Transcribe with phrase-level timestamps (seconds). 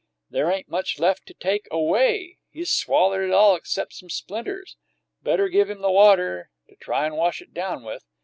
[0.31, 2.39] "There ain't much left to take away!
[2.49, 4.75] He's swallered it all except some splinters.
[5.21, 8.03] Better give him the water to try and wash it down with."